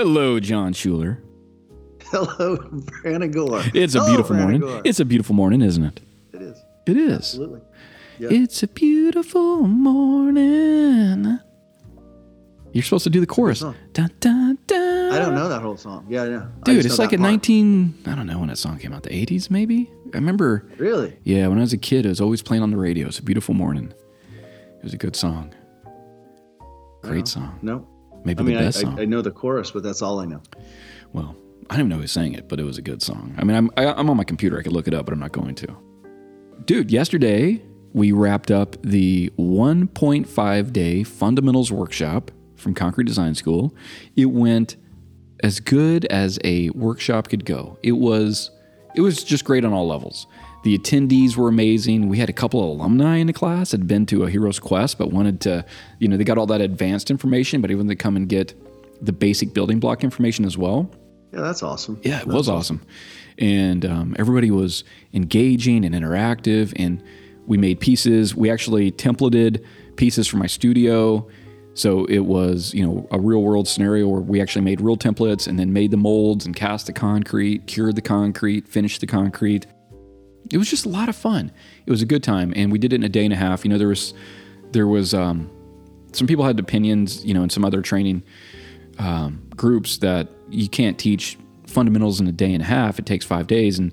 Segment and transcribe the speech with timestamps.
[0.00, 1.22] Hello, John Schuler.
[2.04, 2.56] Hello,
[3.02, 3.60] Brandon Gore.
[3.74, 4.60] It's a beautiful Brandon morning.
[4.62, 4.80] Gore.
[4.82, 6.00] It's a beautiful morning, isn't it?
[6.32, 6.56] it is.
[6.86, 7.12] It is.
[7.16, 7.60] Absolutely.
[8.18, 8.28] Yeah.
[8.32, 11.38] It's a beautiful morning.
[12.72, 13.60] You're supposed to do the chorus.
[13.60, 13.76] Dun,
[14.20, 15.12] dun, dun.
[15.12, 16.06] I don't know that whole song.
[16.08, 16.46] Yeah, yeah.
[16.46, 17.32] I Dude, just it's like a part.
[17.32, 19.90] 19, I don't know when that song came out, the 80s maybe?
[20.14, 21.14] I remember, Really?
[21.24, 23.06] yeah, when I was a kid, it was always playing on the radio.
[23.08, 23.92] It's a beautiful morning.
[24.78, 25.52] It was a good song.
[27.02, 27.58] Great song.
[27.60, 27.86] No.
[28.24, 28.98] Maybe I mean, the I, best song.
[28.98, 30.42] I, I know the chorus, but that's all I know.
[31.12, 31.36] Well,
[31.68, 33.34] I don't even know who sang it, but it was a good song.
[33.38, 34.58] I mean, I'm I, I'm on my computer.
[34.58, 35.76] I could look it up, but I'm not going to.
[36.64, 37.62] Dude, yesterday
[37.92, 43.74] we wrapped up the 1.5 day fundamentals workshop from Concrete Design School.
[44.16, 44.76] It went
[45.42, 47.78] as good as a workshop could go.
[47.82, 48.50] It was
[48.94, 50.26] it was just great on all levels.
[50.62, 52.08] The attendees were amazing.
[52.08, 54.98] We had a couple of alumni in the class had been to a Hero's Quest,
[54.98, 55.64] but wanted to,
[55.98, 58.54] you know, they got all that advanced information, but even they come and get
[59.02, 60.90] the basic building block information as well.
[61.32, 62.00] Yeah, that's awesome.
[62.02, 62.82] Yeah, it was awesome.
[63.38, 66.72] And um, everybody was engaging and interactive.
[66.76, 67.02] And
[67.46, 68.34] we made pieces.
[68.34, 69.64] We actually templated
[69.96, 71.26] pieces for my studio.
[71.74, 75.46] So it was, you know, a real world scenario where we actually made real templates
[75.46, 79.66] and then made the molds and cast the concrete, cured the concrete, finished the concrete.
[80.50, 81.52] It was just a lot of fun.
[81.86, 83.64] It was a good time, and we did it in a day and a half.
[83.64, 84.14] You know, there was
[84.72, 85.50] there was um,
[86.12, 88.22] some people had opinions, you know, in some other training
[88.98, 92.98] um, groups that you can't teach fundamentals in a day and a half.
[92.98, 93.92] It takes five days, and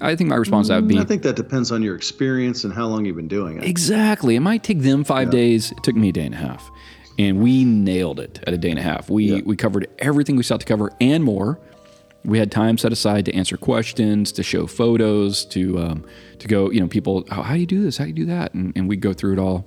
[0.00, 2.64] I think my response to that would be I think that depends on your experience
[2.64, 3.64] and how long you've been doing it.
[3.64, 4.36] exactly.
[4.36, 5.72] It might take them five days.
[5.72, 6.70] It took me a day and a half,
[7.18, 9.10] and we nailed it at a day and a half.
[9.10, 9.40] We Yeah.
[9.44, 11.60] we covered everything we sought to cover and more.
[12.24, 16.04] We had time set aside to answer questions, to show photos, to um,
[16.40, 16.70] to go.
[16.70, 17.96] You know, people, how, how do you do this?
[17.96, 18.54] How do you do that?
[18.54, 19.66] And, and we go through it all.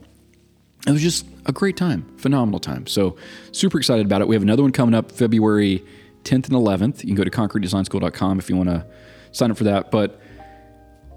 [0.88, 2.88] It was just a great time, phenomenal time.
[2.88, 3.16] So
[3.52, 4.28] super excited about it.
[4.28, 5.84] We have another one coming up February
[6.24, 7.04] 10th and 11th.
[7.04, 8.86] You can go to concretedesignschool.com if you want to
[9.32, 9.92] sign up for that.
[9.92, 10.20] But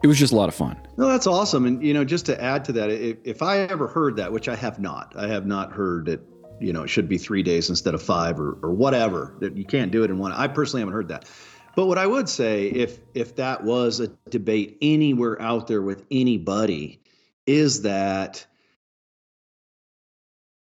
[0.02, 0.76] it was just a lot of fun.
[0.98, 1.64] No, that's awesome.
[1.64, 4.48] And you know, just to add to that, if, if I ever heard that, which
[4.48, 6.20] I have not, I have not heard that
[6.60, 9.36] you know it should be three days instead of five or or whatever.
[9.40, 10.32] That you can't do it in one.
[10.32, 11.28] I personally haven't heard that.
[11.76, 16.04] But what I would say, if if that was a debate anywhere out there with
[16.10, 17.00] anybody,
[17.46, 18.46] is that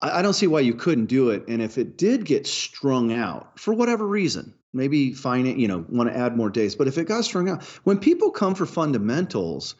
[0.00, 1.46] I, I don't see why you couldn't do it.
[1.48, 6.10] And if it did get strung out for whatever reason, maybe it, you know, want
[6.10, 6.74] to add more days.
[6.74, 9.74] But if it got strung out, when people come for fundamentals,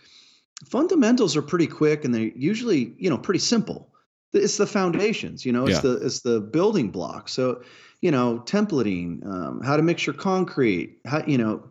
[0.67, 3.92] fundamentals are pretty quick and they're usually, you know, pretty simple.
[4.33, 5.93] It's the foundations, you know, it's Yeah.
[5.93, 7.33] the it's the building blocks.
[7.33, 7.63] So,
[8.01, 11.63] you know, templating, um, how to mix your concrete, how you know,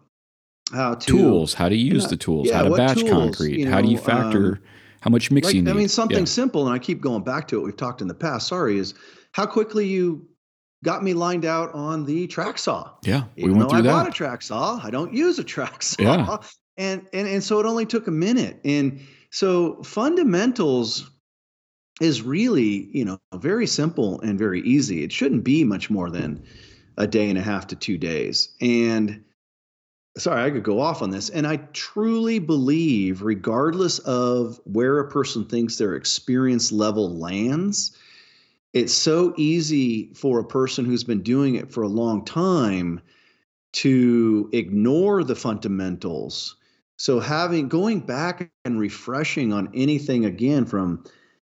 [0.73, 2.09] how to Tools, how to use Yeah.
[2.09, 4.59] the tools, Yeah, how to batch tools, concrete, you how do you factor um,
[5.01, 5.67] how much mix like.
[5.67, 6.25] I mean, something Yeah.
[6.25, 7.63] simple, and I keep going back to it.
[7.63, 8.47] We've talked in the past.
[8.47, 8.93] Sorry, is
[9.31, 10.27] how quickly you
[10.83, 12.91] got me lined out on the track saw.
[13.03, 15.81] Yeah, we Even went through I bought a track saw, I don't use a track
[15.83, 16.01] saw.
[16.03, 16.37] Yeah.
[16.77, 18.59] And and and so it only took a minute.
[18.63, 18.99] And
[19.31, 21.09] so fundamentals
[22.01, 25.03] is really, you know, very simple and very easy.
[25.03, 26.43] It shouldn't be much more than
[26.97, 28.49] a day and a half to two days.
[28.59, 29.23] And
[30.17, 31.29] sorry, I could go off on this.
[31.29, 37.95] And I truly believe, regardless of where a person thinks their experience level lands,
[38.73, 42.99] it's so easy for a person who's been doing it for a long time
[43.73, 46.55] to ignore the fundamentals.
[46.97, 51.03] So having going back and refreshing on anything again from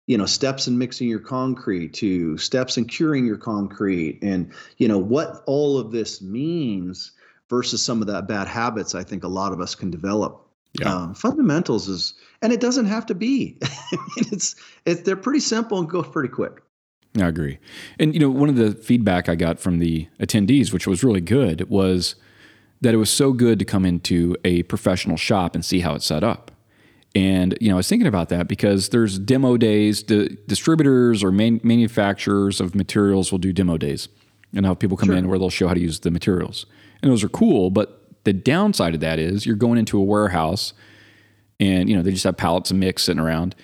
[0.06, 4.88] you know steps in mixing your concrete to steps in curing your concrete and you
[4.88, 7.12] know what all of this means
[7.48, 10.41] versus some of that bad habits I think a lot of us can develop.
[10.81, 10.93] Yeah.
[10.93, 13.59] Um, fundamentals is and it doesn't have to be.
[13.62, 16.60] I mean it's it's they're pretty simple and go pretty quick.
[17.16, 17.59] I agree.
[17.98, 21.20] And you know, one of the feedback I got from the attendees, which was really
[21.20, 22.17] good, was
[22.81, 26.06] that it was so good to come into a professional shop and see how it's
[26.06, 26.50] set up.
[27.14, 30.02] And you know, I was thinking about that because there's demo days.
[30.02, 34.08] The distributors or man- manufacturers of materials will do demo days,
[34.55, 36.66] and have people come in where they'll show how to use the materials.
[37.02, 40.72] And those are cool, but the downside of that is you're going into a warehouse,
[41.61, 43.55] and you know they just have pallets of mix sitting around,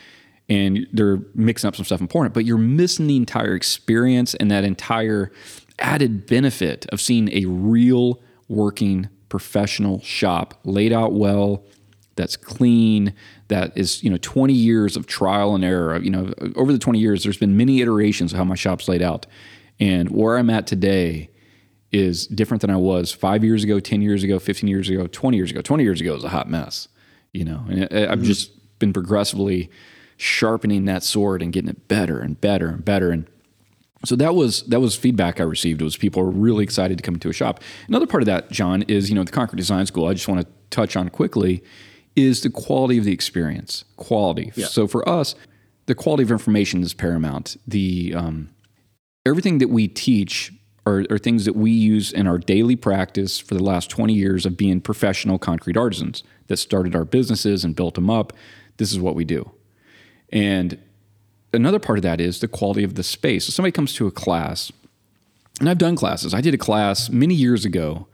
[0.49, 4.63] and they're mixing up some stuff important, but you're missing the entire experience and that
[4.63, 5.33] entire
[5.81, 11.65] added benefit of seeing a real working professional shop laid out well
[12.17, 13.15] that's clean
[13.51, 16.99] that is you know 20 years of trial and error you know over the 20
[16.99, 19.27] years there's been many iterations of how my shop's laid out
[19.79, 21.29] and where i'm at today
[21.93, 25.37] is different than i was five years ago 10 years ago 15 years ago 20
[25.37, 26.89] years ago 20 years ago was a hot mess
[27.33, 28.23] you know and i've mm-hmm.
[28.23, 29.71] just been progressively
[30.17, 33.29] sharpening that sword and getting it better and better and better and
[34.03, 35.83] so that was that was feedback I received.
[35.83, 37.61] Was people were really excited to come to a shop.
[37.87, 40.07] Another part of that, John, is you know the Concrete Design School.
[40.07, 41.63] I just want to touch on quickly
[42.17, 43.85] is the quality of the experience.
[43.97, 44.53] Quality.
[44.55, 44.67] Yeah.
[44.67, 45.35] So for us,
[45.87, 47.57] the quality of information is paramount.
[47.67, 48.51] The um,
[49.25, 50.53] everything that we teach
[50.87, 54.47] are, are things that we use in our daily practice for the last 20 years
[54.47, 58.33] of being professional concrete artisans that started our businesses and built them up.
[58.77, 59.51] This is what we do.
[60.33, 60.79] And
[61.53, 63.47] another part of that is the quality of the space.
[63.47, 64.73] So somebody comes to a class,
[65.59, 66.33] and I've done classes.
[66.33, 68.07] I did a class many years ago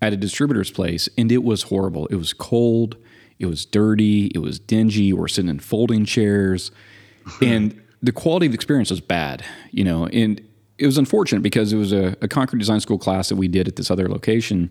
[0.00, 2.06] at a distributor's place, and it was horrible.
[2.06, 2.96] It was cold,
[3.44, 5.12] it was dirty, it was dingy.
[5.12, 6.70] We're sitting in folding chairs,
[7.40, 9.44] and the quality of the experience was bad.
[9.70, 10.40] You know, and
[10.78, 13.68] it was unfortunate because it was a, a concrete design school class that we did
[13.68, 14.70] at this other location.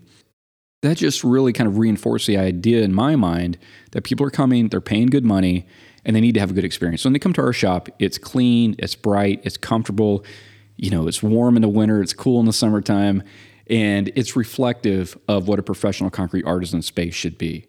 [0.82, 3.56] That just really kind of reinforced the idea in my mind
[3.92, 5.66] that people are coming, they're paying good money,
[6.04, 7.02] and they need to have a good experience.
[7.02, 10.24] So when they come to our shop, it's clean, it's bright, it's comfortable.
[10.76, 13.22] You know, it's warm in the winter, it's cool in the summertime,
[13.68, 17.66] and it's reflective of what a professional concrete artisan space should be.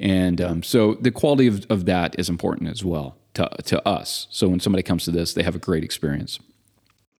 [0.00, 4.26] And um, so the quality of, of that is important as well to, to us.
[4.30, 6.40] So when somebody comes to this, they have a great experience.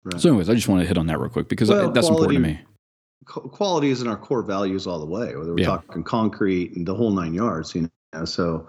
[0.02, 0.18] Right.
[0.18, 2.36] So, anyways, I just want to hit on that real quick because well, that's quality,
[2.36, 3.50] important to me.
[3.50, 5.66] Quality is in our core values all the way, whether we're yeah.
[5.66, 7.74] talking concrete and the whole nine yards.
[7.74, 8.66] You know, so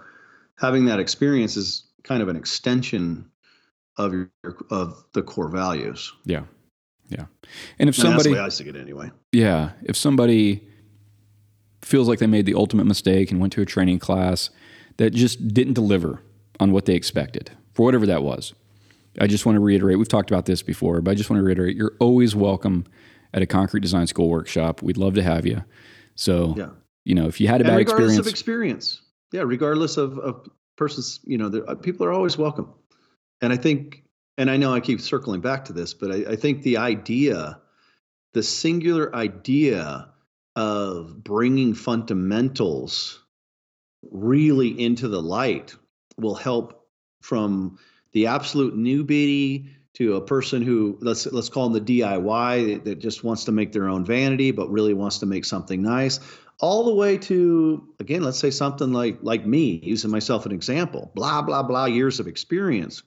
[0.58, 3.30] having that experience is kind of an extension
[3.96, 4.30] of your
[4.70, 6.12] of the core values.
[6.26, 6.42] Yeah,
[7.08, 7.24] yeah.
[7.78, 9.10] And if somebody, that's the way I see it anyway.
[9.32, 10.68] Yeah, if somebody
[11.84, 14.50] feels like they made the ultimate mistake and went to a training class
[14.96, 16.22] that just didn't deliver
[16.60, 18.54] on what they expected for whatever that was,
[19.20, 19.98] I just want to reiterate.
[19.98, 22.86] We've talked about this before, but I just want to reiterate: you're always welcome
[23.34, 24.82] at a concrete design school workshop.
[24.82, 25.64] We'd love to have you.
[26.14, 26.70] So, yeah.
[27.04, 29.02] you know, if you had a and bad regardless experience, of experience,
[29.32, 32.72] yeah, regardless of, of persons, you know, uh, people are always welcome.
[33.40, 34.04] And I think,
[34.36, 37.58] and I know I keep circling back to this, but I, I think the idea,
[38.34, 40.11] the singular idea
[40.56, 43.22] of bringing fundamentals
[44.10, 45.74] really into the light
[46.16, 46.86] will help
[47.22, 47.78] from
[48.12, 53.22] the absolute newbie to a person who let's let's call them the DIY that just
[53.22, 56.20] wants to make their own vanity but really wants to make something nice
[56.60, 61.10] all the way to again let's say something like like me using myself an example
[61.14, 63.02] blah blah blah years of experience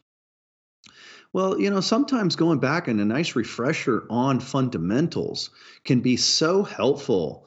[1.35, 5.49] well you know sometimes going back and a nice refresher on fundamentals
[5.83, 7.45] can be so helpful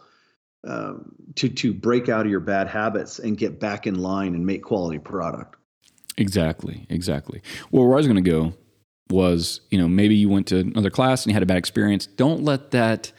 [0.67, 4.44] um, to to break out of your bad habits and get back in line and
[4.44, 5.56] make quality product.
[6.19, 7.40] Exactly exactly.
[7.70, 8.55] Well where i was going to go
[9.11, 12.06] was you know maybe you went to another class and you had a bad experience.
[12.06, 13.11] Don't let that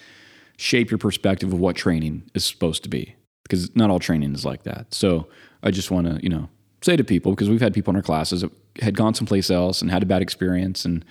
[0.57, 4.45] shape your perspective of what training is supposed to be because not all training is
[4.45, 4.93] like that.
[4.93, 5.29] So
[5.63, 6.49] I just want to, you know,
[6.81, 9.81] say to people because we've had people in our classes that had gone someplace else
[9.81, 11.03] and had a bad experience and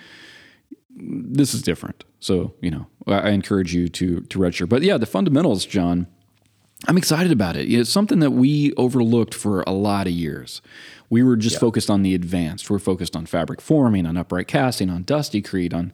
[1.00, 2.04] this is different.
[2.20, 4.66] So, you know, I, encourage you to to register.
[4.66, 6.08] But yeah, the fundamentals, John,
[6.86, 7.72] I'm excited about it.
[7.72, 10.60] It's something that we overlooked for a lot of years.
[11.10, 11.60] We were just yeah.
[11.60, 12.68] focused on the advanced.
[12.68, 15.92] We're focused on fabric forming, on upright casting, on dusty creed, on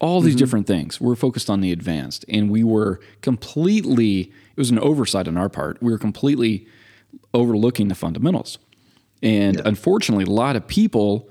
[0.00, 0.38] all these mm-hmm.
[0.38, 1.00] different things.
[1.00, 5.48] We're focused on the advanced, and we were completely, it was an oversight on our
[5.48, 5.82] part.
[5.82, 6.66] We were completely
[7.32, 8.58] overlooking the fundamentals.
[9.22, 9.62] And yeah.
[9.64, 11.28] unfortunately, a lot of people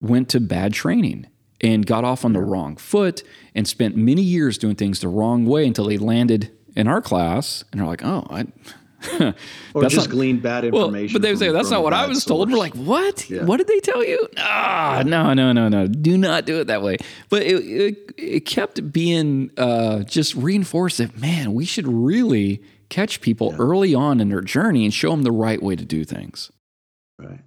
[0.00, 1.26] went to bad training
[1.60, 3.22] and got off on the wrong foot
[3.54, 7.64] and spent many years doing things the wrong way until they landed in our class
[7.72, 8.46] and are like, oh, I,
[9.74, 11.14] or that's just not, glean bad information.
[11.14, 12.50] Well, but they say that's not what I was told.
[12.50, 13.30] We're like, what?
[13.30, 13.44] Yeah.
[13.44, 14.28] What did they tell you?
[14.38, 15.86] Ah, no, no, no, no.
[15.86, 16.96] Do not do it that way.
[17.28, 23.20] But it it, it kept being uh, just reinforced that man, we should really catch
[23.20, 23.58] people yeah.
[23.58, 26.50] early on in their journey and show them the right way to do things.
[27.18, 27.40] Right.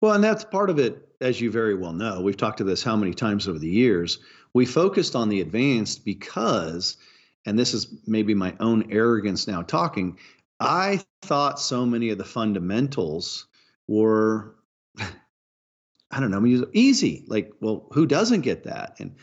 [0.00, 2.20] Well, and that's part of it, as you very well know.
[2.20, 4.18] We've talked to this how many times over the years.
[4.54, 6.96] We focused on the advanced because,
[7.44, 10.18] and this is maybe my own arrogance now talking
[10.60, 13.46] I thought so many of the fundamentals
[13.86, 14.56] were,
[14.98, 17.24] I don't know, easy.
[17.28, 18.96] Like, well, who doesn't get that?
[18.98, 19.14] And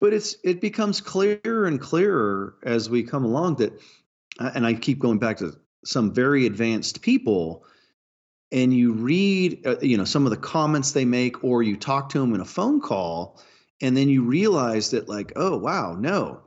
[0.00, 3.72] but it's it becomes clearer and clearer as we come along that,
[4.40, 7.64] and I keep going back to some very advanced people,
[8.52, 12.10] and you read, uh, you know, some of the comments they make, or you talk
[12.10, 13.40] to them in a phone call,
[13.80, 16.42] and then you realize that, like, oh wow, no,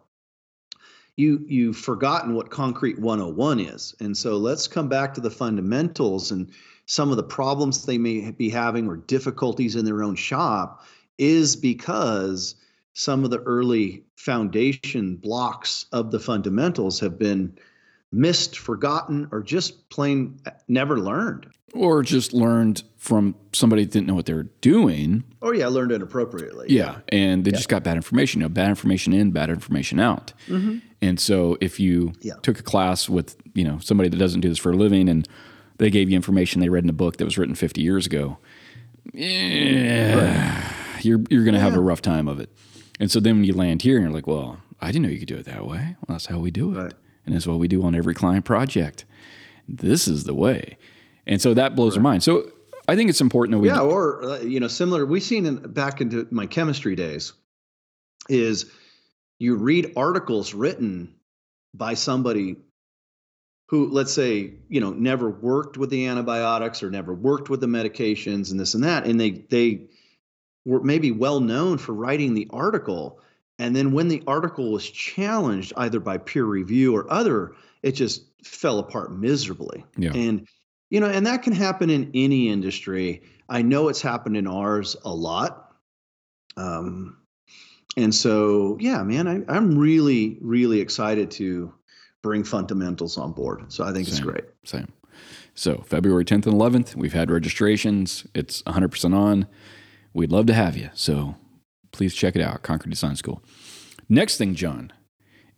[1.17, 3.95] you you've forgotten what concrete 101 is.
[4.00, 6.51] And so let's come back to the fundamentals and
[6.85, 10.85] some of the problems they may be having or difficulties in their own shop
[11.17, 12.55] is because
[12.93, 17.57] some of the early foundation blocks of the fundamentals have been
[18.15, 21.48] missed, forgotten, or just plain never learned.
[21.74, 25.25] Or just learned from somebody that didn't know what they were doing.
[25.41, 26.67] Oh, yeah, learned inappropriately.
[26.69, 27.57] Yeah, and they yeah.
[27.57, 28.39] just got bad information.
[28.39, 30.31] You know, bad information in, bad information out.
[30.48, 30.77] Mm-hmm.
[31.01, 32.36] And so if you yeah.
[32.41, 35.27] took a class with you know somebody that doesn't do this for a living and
[35.77, 38.38] they gave you information they read in a book that was written 50 years ago,
[39.13, 41.05] yeah, right.
[41.05, 42.50] you're you're going to have a rough time of it.
[43.01, 45.19] And so then when you land here and you're like, well, I didn't know you
[45.19, 45.98] could do it that way.
[46.07, 46.81] Well, that's how we do it.
[46.81, 46.93] Right.
[47.25, 49.05] And that's what we do on every client project.
[49.67, 50.77] This is the way.
[51.25, 52.03] And so that blows right.
[52.03, 52.24] mind.
[52.24, 52.51] So
[52.88, 53.67] I think it's important that we.
[53.67, 57.34] Yeah, or, uh, you know, similar, we've seen in, back into my chemistry days
[58.29, 58.72] is
[59.39, 61.15] you read articles written
[61.74, 62.58] by somebody
[63.67, 67.67] who let's say you know never worked with the antibiotics or never worked with the
[67.67, 69.88] medications and this and that and they they
[70.65, 73.20] were maybe well known for writing the article
[73.59, 78.24] and then when the article was challenged either by peer review or other it just
[78.43, 79.85] fell apart miserably.
[79.97, 80.12] Yeah.
[80.13, 80.47] and
[80.89, 83.21] you know and that can happen in any industry.
[83.47, 85.74] I know it's happened in ours a lot.
[86.57, 87.17] Um,
[87.97, 91.74] and so yeah man I, i'm really really excited to
[92.21, 93.71] bring fundamentals on board.
[93.71, 94.45] So i think same, it's great.
[94.63, 94.91] Same.
[95.53, 98.25] So february 10th and 11th we've had registrations.
[98.33, 99.47] It's 100% on.
[100.13, 100.89] We'd love to have you.
[100.93, 101.35] So
[101.95, 103.41] please check it out, Concrete Design School.
[104.09, 104.91] Next thing, John,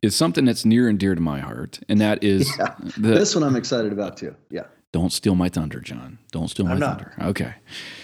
[0.01, 2.75] is something that's near and dear to my heart, and that is yeah.
[2.97, 4.35] the, this one I'm excited about too.
[4.49, 4.65] Yeah.
[4.93, 6.17] Don't steal my thunder, John.
[6.31, 7.13] Don't steal my I'm thunder.
[7.17, 7.27] Not.
[7.29, 7.53] Okay.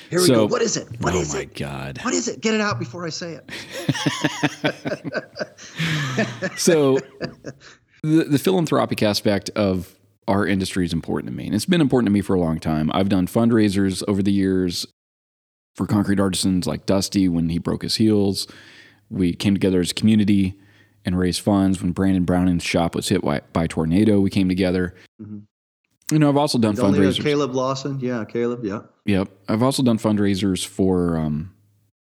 [0.09, 0.45] Here we so, go.
[0.47, 0.87] What is it?
[0.99, 1.37] What oh is it?
[1.37, 1.99] Oh my God.
[2.03, 2.41] What is it?
[2.41, 3.49] Get it out before I say it.
[6.57, 6.99] so
[8.03, 9.95] the, the philanthropic aspect of
[10.27, 11.45] our industry is important to me.
[11.45, 12.91] And it's been important to me for a long time.
[12.93, 14.85] I've done fundraisers over the years
[15.75, 18.48] for concrete artisans like Dusty when he broke his heels.
[19.10, 20.60] We came together as a community
[21.06, 24.20] and raised funds when Brandon Browning's shop was hit by, by tornado.
[24.20, 24.96] We came together.
[25.22, 25.39] Mm-hmm.
[26.12, 27.22] You know, I've also done fundraisers.
[27.22, 28.82] Caleb Lawson, yeah, Caleb, yeah.
[29.06, 31.53] Yep, I've also done fundraisers for um,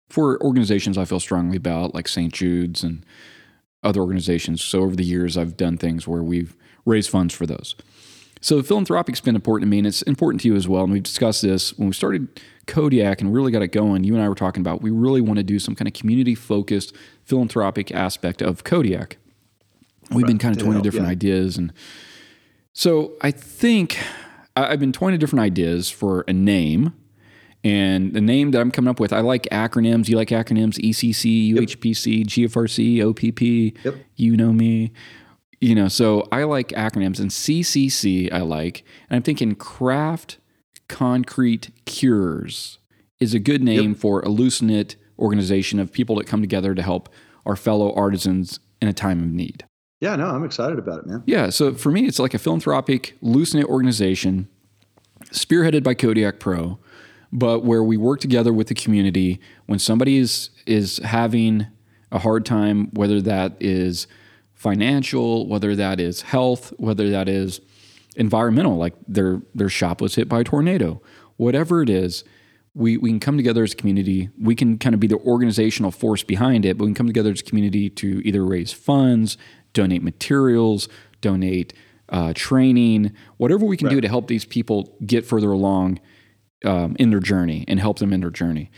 [0.10, 2.34] for organizations I feel strongly about, like St.
[2.34, 3.06] Jude's and
[3.84, 4.62] other organizations.
[4.62, 7.76] So over the years, I've done things where we've raised funds for those.
[8.42, 10.84] So philanthropic's been important to me, and it's important to you as well.
[10.84, 14.04] And we've discussed this when we started Kodiak and really got it going.
[14.04, 16.34] You and I were talking about we really want to do some kind of community
[16.34, 19.18] focused philanthropic aspect of Kodiak.
[20.10, 20.28] We've right.
[20.28, 21.12] been kind of toying with different yeah.
[21.12, 21.72] ideas, and
[22.74, 24.00] so I think
[24.56, 26.94] I've been toying with different ideas for a name.
[27.64, 30.10] And the name that I'm coming up with, I like acronyms.
[30.10, 30.80] You like acronyms?
[30.80, 32.28] ECC, UHPC, yep.
[32.28, 33.86] GFRC, OPP.
[33.86, 33.96] Yep.
[34.16, 34.92] You know me
[35.62, 40.40] you know, so I like acronyms and CCC I like, and I'm thinking craft
[40.88, 42.80] concrete cures
[43.20, 43.98] is a good name yep.
[43.98, 47.08] for a loose knit organization of people that come together to help
[47.46, 49.64] our fellow artisans in a time of need.
[50.00, 51.24] Yeah, no, I'm excited about it, man.
[51.28, 54.50] Yeah, so for me, it's like a philanthropic, loose knit organization
[55.26, 56.80] spearheaded by Kodiak Pro,
[57.32, 61.68] but where we work together with the community when somebody is is having
[62.12, 64.08] a hard time, whether that is
[64.62, 67.62] financial, whether that is health, whether that is
[68.16, 71.02] environmental, like their their shop was hit by a tornado,
[71.38, 72.24] whatever it is,
[72.76, 74.30] we, we can come together as a community.
[74.40, 77.32] We can kind of be the organizational force behind it, but we can come together
[77.32, 79.36] as a community to either raise funds,
[79.74, 80.88] donate materials,
[81.22, 81.74] donate
[82.10, 83.96] uh, training, whatever we can right.
[83.96, 86.00] do to help these people get further along
[86.66, 88.70] um, in their journey and help them in their journey.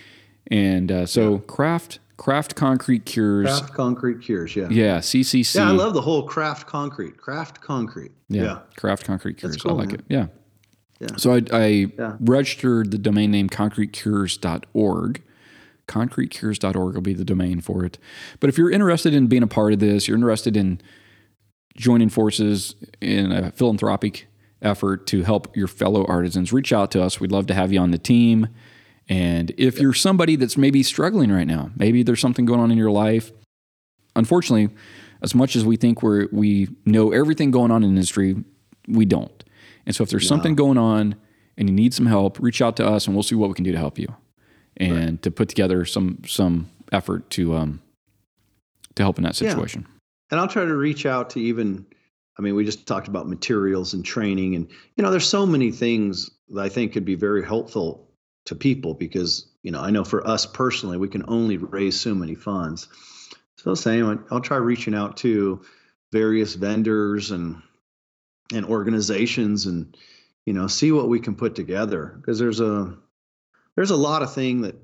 [0.48, 1.40] And uh, so, yeah.
[1.46, 3.50] craft Craft Concrete Cures.
[3.50, 4.70] Craft Concrete Cures, yeah.
[4.70, 5.56] Yeah, CCC.
[5.56, 7.18] Yeah, I love the whole Craft Concrete.
[7.18, 8.14] Craft Concrete.
[8.30, 8.44] Yeah.
[8.44, 8.60] yeah.
[8.78, 9.58] Craft Concrete Cures.
[9.58, 10.00] Cool, I like man.
[10.00, 10.06] it.
[10.08, 10.28] Yeah.
[11.02, 11.18] Yeah.
[11.18, 11.66] So I, I
[12.00, 12.16] yeah.
[12.22, 15.22] registered the domain name concretecures.org.
[15.90, 18.00] Concretecures.org will be the domain for it.
[18.40, 20.80] But if you're interested in being a part of this, you're interested in
[21.76, 24.28] joining forces in a philanthropic
[24.62, 27.20] effort to help your fellow artisans, reach out to us.
[27.20, 28.48] We'd love to have you on the team.
[29.10, 32.78] And if you're somebody that's maybe struggling right now, maybe there's something going on in
[32.78, 33.32] your life,
[34.16, 34.74] unfortunately,
[35.22, 38.36] as much as we think we we know everything going on in industry,
[38.88, 39.44] we don't.
[39.86, 40.30] And so if there's no.
[40.30, 41.16] something going on
[41.58, 43.64] and you need some help, reach out to us and we'll see what we can
[43.64, 44.14] do to help you
[44.78, 45.22] and right.
[45.22, 47.82] to put together some some effort to um
[48.96, 49.86] to help in that situation.
[49.88, 49.94] Yeah.
[50.32, 51.86] And I'll try to reach out to even
[52.38, 55.72] I mean, we just talked about materials and training and you know, there's so many
[55.72, 58.10] things that I think could be very helpful
[58.46, 62.14] to people because you know I know for us personally we can only raise so
[62.14, 62.88] many funds.
[63.58, 65.62] So same, I'll try reaching out to
[66.12, 67.62] various vendors and
[68.54, 69.96] and organizations and
[70.46, 72.98] you know see what we can put together because there's a
[73.76, 74.76] there's a lot of thing that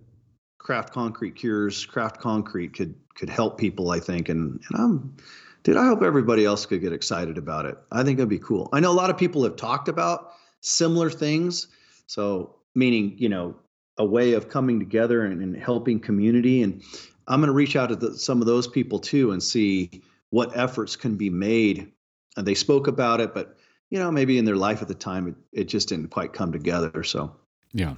[0.58, 5.16] craft concrete cures craft concrete could could help people i think and and i'm
[5.63, 7.78] dude, I hope everybody else could get excited about it.
[7.92, 8.70] I think it'd be cool.
[8.74, 11.68] I know a lot of people have talked about similar things.
[12.08, 13.55] So, meaning, you know,
[13.97, 16.63] a way of coming together and, and helping community.
[16.63, 16.81] And
[17.27, 20.57] I'm going to reach out to the, some of those people too and see what
[20.57, 21.91] efforts can be made.
[22.38, 23.57] And they spoke about it, but
[23.89, 26.51] you know, maybe in their life at the time, it, it just didn't quite come
[26.51, 27.03] together.
[27.03, 27.35] So,
[27.73, 27.95] yeah,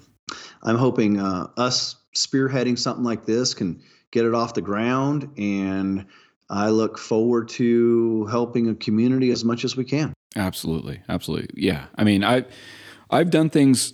[0.63, 5.29] I'm hoping uh, us spearheading something like this can get it off the ground.
[5.37, 6.05] And
[6.49, 10.13] I look forward to helping a community as much as we can.
[10.35, 11.49] Absolutely, absolutely.
[11.61, 12.45] Yeah, I mean, I
[13.09, 13.93] I've done things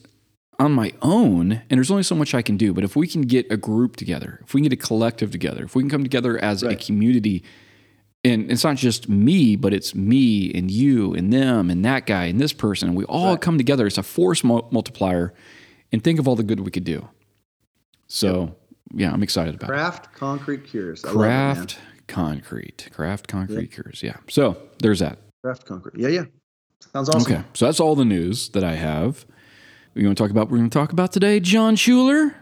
[0.59, 2.73] on my own, and there's only so much I can do.
[2.73, 5.63] But if we can get a group together, if we can get a collective together,
[5.63, 6.73] if we can come together as right.
[6.73, 7.43] a community
[8.23, 12.25] and it's not just me, but it's me and you and them and that guy
[12.25, 12.89] and this person.
[12.89, 13.41] And we all right.
[13.41, 13.87] come together.
[13.87, 15.33] It's a force multiplier.
[15.91, 17.07] And think of all the good we could do.
[18.07, 18.57] So, yep.
[18.95, 20.13] yeah, I'm excited about Craft it.
[20.13, 21.05] Concrete Cures.
[21.05, 22.89] I Craft it, Concrete.
[22.91, 23.71] Craft Concrete yep.
[23.71, 24.03] Cures.
[24.03, 24.17] Yeah.
[24.29, 25.19] So there's that.
[25.43, 25.97] Craft Concrete.
[25.97, 26.23] Yeah, yeah.
[26.91, 27.31] Sounds awesome.
[27.31, 27.43] Okay.
[27.53, 29.25] So that's all the news that I have.
[29.97, 32.35] We want to talk about we're going to talk about today, John Schuler.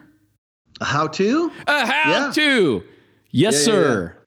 [0.81, 1.49] A how to?
[1.67, 2.31] A how yeah.
[2.33, 2.83] to.
[3.31, 4.17] Yes, yeah, sir.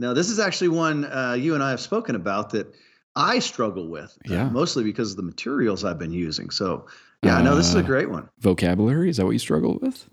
[0.00, 2.74] Now, this is actually one uh, you and I have spoken about that
[3.14, 4.48] I struggle with, uh, yeah.
[4.48, 6.50] mostly because of the materials I've been using.
[6.50, 6.86] So,
[7.22, 8.28] yeah, uh, no, this is a uh, great one.
[8.40, 10.10] Vocabulary is that what you struggle with?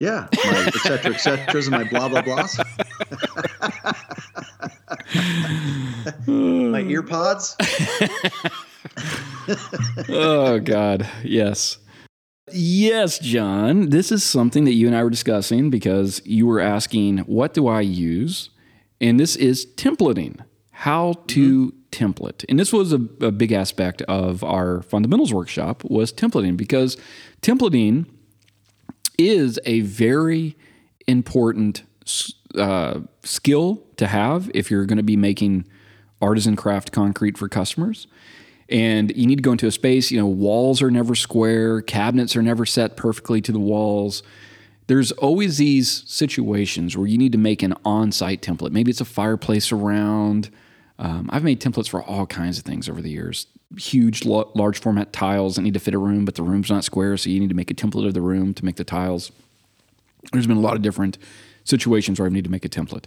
[0.00, 2.58] Yeah, my et cetera, et cetera, and my blah blah blahs.
[6.70, 7.56] my ear pods.
[10.08, 11.78] oh God, yes.
[12.52, 13.90] Yes, John.
[13.90, 17.68] This is something that you and I were discussing because you were asking, what do
[17.68, 18.50] I use?
[19.00, 20.40] and this is templating.
[20.72, 22.04] How to mm-hmm.
[22.06, 26.96] template, and this was a, a big aspect of our fundamentals workshop was templating because
[27.42, 28.06] templating
[29.18, 30.56] is a very
[31.06, 31.82] important
[32.56, 35.66] uh, skill to have if you're going to be making
[36.22, 38.06] artisan craft concrete for customers.
[38.70, 42.36] And you need to go into a space, you know, walls are never square, cabinets
[42.36, 44.22] are never set perfectly to the walls
[44.90, 48.72] there's always these situations where you need to make an on site template.
[48.72, 50.50] Maybe it's a fireplace around.
[50.98, 53.46] Um, I've made templates for all kinds of things over the years.
[53.78, 57.16] Huge, large format tiles that need to fit a room, but the room's not square,
[57.16, 59.30] so you need to make a template of the room to make the tiles.
[60.32, 61.18] There's been a lot of different
[61.62, 63.04] situations where I need to make a template.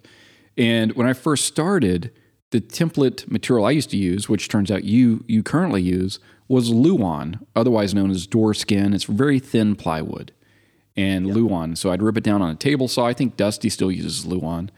[0.58, 2.14] And when I first started,
[2.54, 6.70] the template material I used to use, which turns out you you currently use, was
[6.70, 8.94] Luan, otherwise known as door skin.
[8.94, 10.32] It's very thin plywood
[10.96, 11.36] and yep.
[11.36, 11.76] Luan.
[11.76, 13.08] So I'd rip it down on a table saw.
[13.08, 14.70] I think Dusty still uses Luan.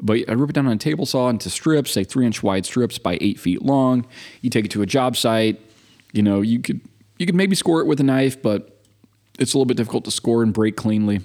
[0.00, 2.64] But I'd rip it down on a table saw into strips, say three inch wide
[2.64, 4.06] strips by eight feet long.
[4.40, 5.60] You take it to a job site.
[6.12, 6.80] You know, you could
[7.18, 8.80] you could maybe score it with a knife, but
[9.38, 11.20] it's a little bit difficult to score and break cleanly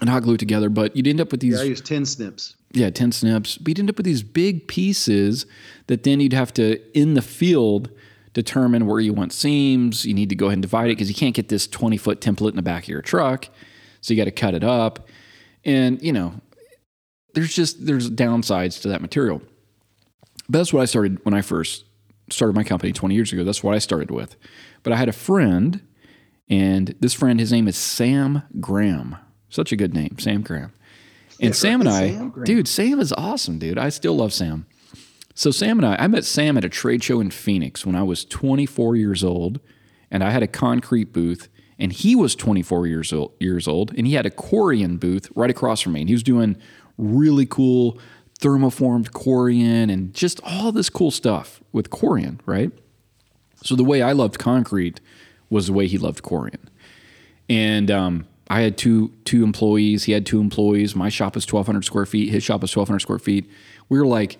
[0.00, 0.68] and hot glue it together.
[0.68, 1.54] But you'd end up with these.
[1.54, 2.56] Yeah, I use tin snips.
[2.72, 3.58] Yeah, tin snips.
[3.58, 5.46] But you'd end up with these big pieces
[5.86, 7.90] that then you'd have to in the field
[8.34, 10.04] determine where you want seams.
[10.04, 12.20] You need to go ahead and divide it because you can't get this 20 foot
[12.20, 13.48] template in the back of your truck.
[14.00, 15.08] So you got to cut it up.
[15.64, 16.34] And, you know,
[17.34, 19.42] there's just there's downsides to that material.
[20.48, 21.84] But that's what I started when I first
[22.30, 23.44] started my company 20 years ago.
[23.44, 24.36] That's what I started with.
[24.82, 25.82] But I had a friend,
[26.48, 29.16] and this friend, his name is Sam Graham.
[29.50, 30.72] Such a good name, Sam Graham.
[31.40, 33.78] And yeah, Sam and I, Sam dude, Sam is awesome, dude.
[33.78, 34.66] I still love Sam.
[35.34, 38.02] So Sam and I, I met Sam at a trade show in Phoenix when I
[38.02, 39.60] was 24 years old,
[40.10, 44.06] and I had a concrete booth, and he was 24 years old, years old, and
[44.06, 46.56] he had a Corian booth right across from me, and he was doing
[46.96, 47.98] really cool
[48.40, 52.72] thermoformed Corian and just all this cool stuff with Corian, right?
[53.62, 55.00] So the way I loved concrete
[55.50, 56.66] was the way he loved Corian,
[57.48, 60.04] and um, I had two two employees.
[60.04, 60.96] He had two employees.
[60.96, 62.30] My shop was 1,200 square feet.
[62.30, 63.50] His shop was 1,200 square feet.
[63.88, 64.38] We were like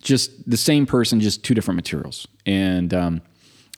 [0.00, 2.26] just the same person, just two different materials.
[2.46, 3.22] And um,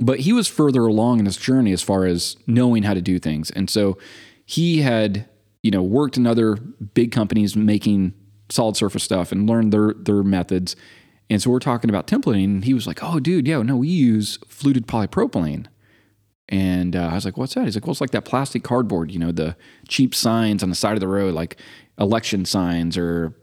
[0.00, 3.18] but he was further along in his journey as far as knowing how to do
[3.18, 3.98] things, and so
[4.46, 5.28] he had
[5.62, 8.14] you know worked in other big companies making
[8.48, 10.76] solid surface stuff and learned their their methods.
[11.30, 13.88] And so we're talking about templating, and he was like, "Oh, dude, yeah, no, we
[13.88, 15.66] use fluted polypropylene."
[16.52, 19.10] And uh, I was like, "What's that?" He's like, "Well, it's like that plastic cardboard,
[19.10, 19.56] you know, the
[19.88, 21.56] cheap signs on the side of the road, like
[21.98, 23.34] election signs or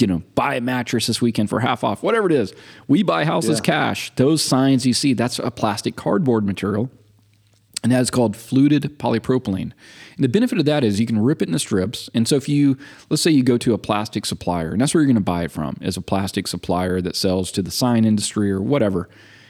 [0.00, 2.54] you know, buy a mattress this weekend for half off, whatever it is.
[2.86, 3.64] We buy houses yeah.
[3.64, 4.14] cash.
[4.14, 6.90] Those signs you see, that's a plastic cardboard material.
[7.82, 9.72] And that is called fluted polypropylene.
[10.16, 12.10] And the benefit of that is you can rip it into strips.
[12.12, 12.76] And so if you,
[13.08, 15.44] let's say you go to a plastic supplier, and that's where you're going to buy
[15.44, 19.08] it from, is a plastic supplier that sells to the sign industry or whatever.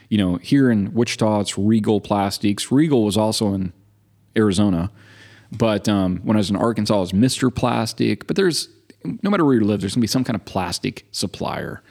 [0.09, 2.71] You know, here in Wichita, it's Regal Plastics.
[2.71, 3.73] Regal was also in
[4.35, 4.91] Arizona.
[5.51, 7.53] But um, when I was in Arkansas, it was Mr.
[7.53, 8.27] Plastic.
[8.27, 8.69] But there's
[9.03, 11.81] no matter where you live, there's going to be some kind of plastic supplier.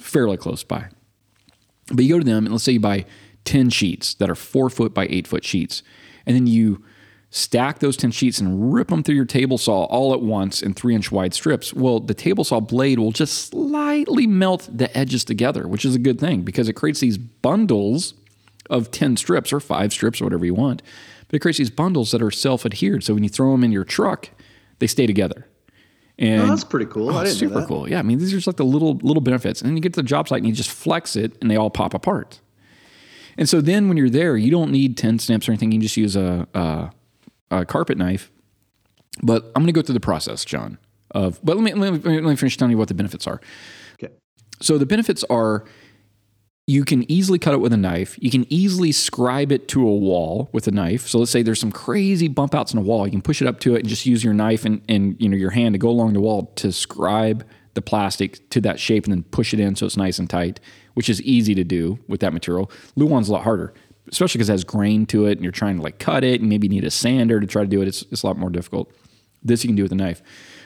[0.00, 0.88] fairly close by.
[1.92, 3.06] But you go to them and let's say you buy
[3.44, 5.82] 10 sheets that are four foot by eight foot sheets.
[6.26, 6.84] And then you
[7.36, 10.72] stack those 10 sheets and rip them through your table saw all at once in
[10.72, 11.74] three inch wide strips.
[11.74, 15.98] Well, the table saw blade will just slightly melt the edges together, which is a
[15.98, 18.14] good thing because it creates these bundles
[18.70, 20.82] of 10 strips or five strips or whatever you want.
[21.28, 23.04] But it creates these bundles that are self adhered.
[23.04, 24.30] So when you throw them in your truck,
[24.78, 25.46] they stay together.
[26.18, 27.10] And Oh, that's pretty cool.
[27.10, 27.88] Oh, know super cool.
[27.88, 29.60] Yeah, I mean these are just like the little little benefits.
[29.60, 31.56] And then you get to the job site and you just flex it and they
[31.56, 32.40] all pop apart.
[33.36, 35.70] And so then when you're there, you don't need 10 snips or anything.
[35.70, 36.90] You can just use a, a,
[37.50, 38.30] a carpet knife.
[39.22, 40.78] But I'm going to go through the process, John.
[41.12, 43.40] Of but let me, let me let me finish telling you what the benefits are.
[43.94, 44.12] Okay.
[44.60, 45.64] So the benefits are
[46.66, 48.18] you can easily cut it with a knife.
[48.20, 51.06] You can easily scribe it to a wall with a knife.
[51.06, 53.06] So let's say there's some crazy bump outs in a wall.
[53.06, 55.28] You can push it up to it and just use your knife and, and you
[55.28, 59.04] know your hand to go along the wall to scribe the plastic to that shape
[59.04, 60.58] and then push it in so it's nice and tight,
[60.94, 62.70] which is easy to do with that material.
[62.96, 63.72] Luan's a lot harder,
[64.10, 66.48] especially because it has grain to it and you're trying to like cut it and
[66.48, 67.88] maybe you need a sander to try to do it.
[67.88, 68.92] It's, it's a lot more difficult.
[69.42, 70.22] This you can do with a knife.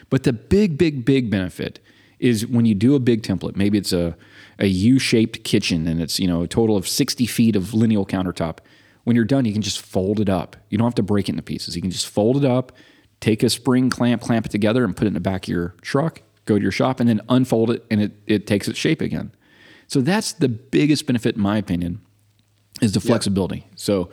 [0.08, 1.80] But the big, big, big benefit
[2.18, 4.16] is when you do a big template, maybe it's a,
[4.58, 8.58] a U-shaped kitchen and it's, you know, a total of 60 feet of lineal countertop.
[9.04, 10.56] When you're done, you can just fold it up.
[10.68, 11.74] You don't have to break it into pieces.
[11.74, 12.72] You can just fold it up,
[13.20, 15.74] take a spring clamp, clamp it together and put it in the back of your
[15.80, 19.00] truck, go to your shop and then unfold it and it, it takes its shape
[19.00, 19.32] again.
[19.86, 22.02] So that's the biggest benefit in my opinion
[22.80, 23.66] is the flexibility.
[23.76, 24.10] So,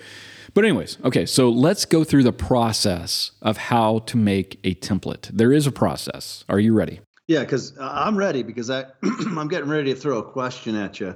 [0.54, 5.24] but anyways, okay, so let's go through the process of how to make a template.
[5.28, 6.44] There is a process.
[6.50, 7.00] Are you ready?
[7.28, 11.16] Yeah, because I'm ready because I I'm getting ready to throw a question at you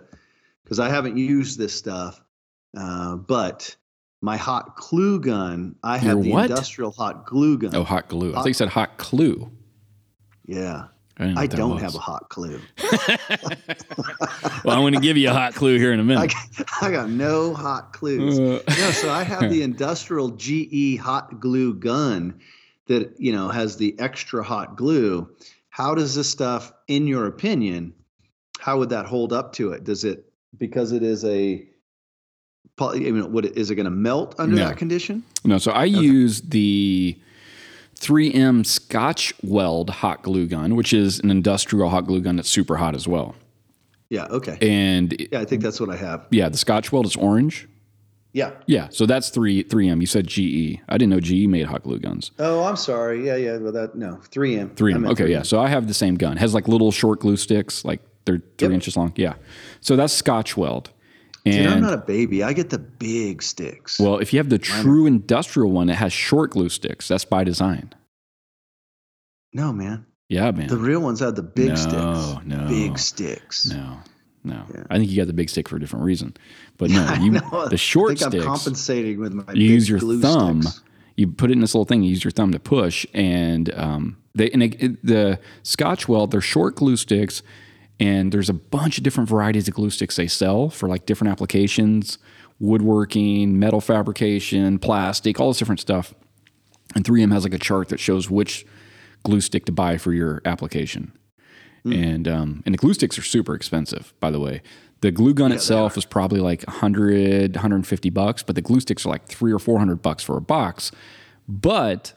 [0.64, 2.22] because I haven't used this stuff,
[2.78, 3.76] uh, but
[4.22, 6.50] my hot glue gun I have Your the what?
[6.50, 7.76] industrial hot glue gun.
[7.76, 8.32] Oh, hot glue.
[8.32, 9.50] I think you said hot clue.
[10.46, 10.88] yeah,
[11.22, 11.84] I, I don't was.
[11.84, 12.60] have a hot clue.
[14.64, 16.32] Well, I'm going to give you a hot clue here in a minute.
[16.58, 18.40] got, I got no hot clues.
[18.40, 18.62] Uh.
[18.68, 22.40] no, so I have the industrial GE hot glue gun
[22.88, 25.30] that you know has the extra hot glue.
[25.70, 27.94] How does this stuff, in your opinion,
[28.60, 29.84] how would that hold up to it?
[29.84, 31.66] Does it because it is a
[32.80, 34.68] I mean, what is it going to melt under No.
[34.68, 35.24] that condition?
[35.44, 37.18] No, so I use the
[38.02, 42.78] 3M Scotch Weld hot glue gun, which is an industrial hot glue gun that's super
[42.78, 43.36] hot as well.
[44.10, 44.26] Yeah.
[44.26, 44.58] Okay.
[44.62, 46.26] And Yeah, I think that's what I have.
[46.32, 47.68] yeah, the Scotch Weld is orange.
[48.34, 48.52] Yeah.
[48.66, 50.00] Yeah, so that's three 3M.
[50.02, 50.80] You said GE.
[50.90, 52.32] I didn't know GE made hot glue guns.
[52.40, 53.26] Oh, I'm sorry.
[53.26, 53.58] Yeah, yeah.
[53.58, 54.70] Well, that no three M.
[54.72, 55.02] 3M.
[55.02, 55.44] meant Okay, yeah.
[55.44, 56.38] So I have the same gun.
[56.38, 58.72] has like little short glue sticks, like they're three Yep.
[58.74, 59.12] inches long.
[59.16, 59.34] Yeah.
[59.82, 60.92] So that's Scotch Weld.
[61.46, 62.44] And Dude, I'm not a baby.
[62.44, 64.00] I get the big sticks.
[64.00, 67.08] well, if you have the true industrial one, it has short glue sticks.
[67.08, 67.94] That's by design.
[69.54, 70.06] no, man.
[70.30, 70.68] Yeah, man.
[70.68, 72.46] The real ones have the big No, sticks.
[72.46, 72.68] no.
[72.68, 73.70] Big sticks.
[73.70, 73.98] no,
[74.44, 74.64] no.
[74.74, 74.84] Yeah.
[74.90, 76.36] I think you got the big stick for a different reason.
[76.78, 77.68] But no, you know.
[77.68, 78.46] the short I think sticks.
[78.46, 79.44] I'm compensating with my.
[79.50, 80.62] you big use your glue thumb.
[80.62, 80.84] sticks.
[81.18, 82.04] You put it in this little thing.
[82.04, 86.32] You use your thumb to push, and um, they and it, it- the Scotch Weld.
[86.32, 87.44] They're short glue sticks,
[88.02, 91.32] and there's a bunch of different varieties of glue sticks they sell for like different
[91.32, 92.18] applications,
[92.60, 96.16] woodworking, metal fabrication, plastic, all this different stuff.
[96.96, 98.66] And 3M has like a chart that shows which
[99.24, 101.12] glue stick to buy for your application.
[101.84, 104.64] And um, and the glue sticks are super expensive, by the way.
[105.02, 109.10] The glue gun itself is probably like 100, 150 bucks, but the glue sticks are
[109.10, 110.92] like three or 400 bucks for a box.
[111.48, 112.14] But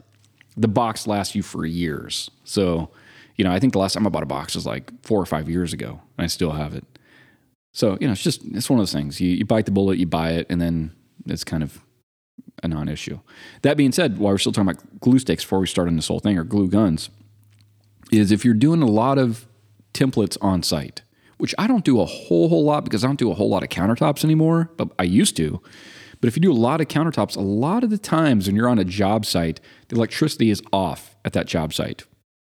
[0.57, 2.31] the box lasts you for years.
[2.45, 2.91] So,
[3.37, 5.27] you know, I think the last time I bought a box was like four or
[5.27, 6.85] five years ago, and I still have it.
[7.73, 9.21] So, you know, it's just, it's one of those things.
[9.21, 10.93] You, you bite the bullet, you buy it, and then
[11.27, 11.81] it's kind of
[12.63, 13.19] a non issue.
[13.63, 16.09] That being said, while we're still talking about glue sticks before we start on this
[16.09, 17.11] whole thing, or glue guns,
[18.13, 19.47] is if you're doing a lot of
[19.93, 21.03] templates on site,
[21.39, 23.63] which I don't do a whole whole lot because I don't do a whole lot
[23.63, 25.61] of countertops anymore, but I used to.
[26.21, 28.69] But if you do a lot of countertops, a lot of the times when you're
[28.69, 32.05] on a job site, the electricity is off at that job site.